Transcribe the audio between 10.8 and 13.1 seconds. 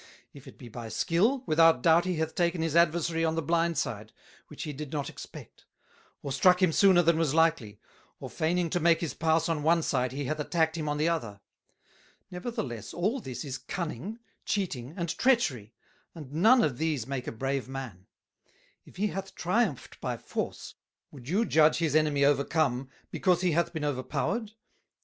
on the other: Nevertheless